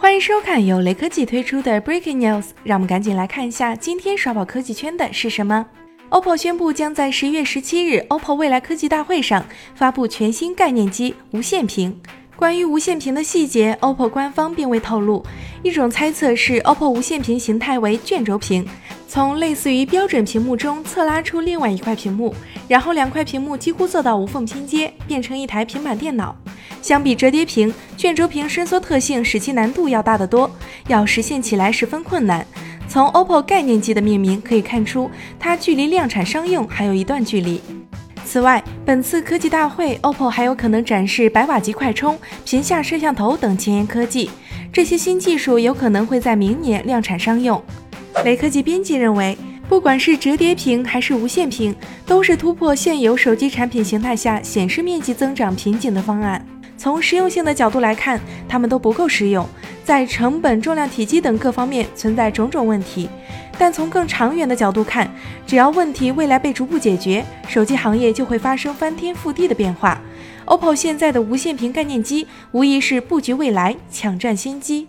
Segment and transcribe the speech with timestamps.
[0.00, 5.66] 欢迎收看由雷科技推出的 Breaking News，让我们赶紧来看一下今天刷爆科技圈的是什么。
[6.08, 9.44] OPPO 宣布将在十一月十七日 OPPO 未来科技大会上
[9.74, 12.00] 发布全新概念机无线屏。
[12.40, 15.22] 关于无线屏的细节，OPPO 官方并未透露。
[15.62, 18.66] 一种猜测是，OPPO 无线屏形态为卷轴屏，
[19.06, 22.34] 从类似于标准屏幕中侧拉出另外一块屏幕，
[22.66, 26.34] 然后两块屏幕几乎做到无缝拼接，变成一台平板电脑。
[26.80, 30.50] 相比折叠屏，卷轴屏伸缩特性使其难度要大得多，
[30.88, 32.46] 要实现起来十分困难。
[32.88, 37.60] 从 OPPO 概念机的命名可以看出，它距离量产商用还有一段距离。
[38.30, 44.30] 此外，本次科技大会，OPPO 还有可能展示百瓦级快充、屏下摄像头等前沿科技，
[44.72, 47.60] 这些新技术有可能会在明年量产商用。
[48.24, 49.36] 雷科技编辑认为，
[49.68, 51.74] 不管是折叠屏还是无线屏，
[52.06, 56.46] 都是突破现有手机产品形态下显示面积增长瓶颈的方案。
[56.78, 59.44] 从实用性的角度来看，它们都不够实用，
[59.82, 63.08] 在成本、重量、体积等各方面存在种种问题。
[63.60, 65.06] 但从更长远的角度看，
[65.46, 70.00] 只要问题未来被逐步解决，手机行业就会发生翻天覆地的变化。
[70.46, 74.88] OPPO 现在的无线屏概念机无疑是布局未来、抢占先机。